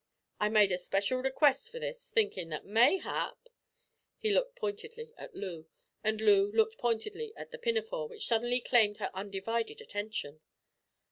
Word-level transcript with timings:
I 0.39 0.49
made 0.49 0.71
a 0.71 0.79
special 0.79 1.19
request 1.21 1.69
for 1.69 1.77
this, 1.77 2.09
thinkin' 2.09 2.49
that 2.49 2.65
mayhap" 2.65 3.37
He 4.17 4.31
looked 4.31 4.55
pointedly 4.55 5.13
at 5.15 5.35
Loo, 5.35 5.67
and 6.03 6.19
Loo 6.19 6.51
looked 6.51 6.79
pointedly 6.79 7.33
at 7.35 7.51
the 7.51 7.59
pinafore 7.59 8.07
which 8.07 8.25
suddenly 8.25 8.61
claimed 8.61 8.97
her 8.97 9.11
undivided 9.13 9.79
attention. 9.79 10.41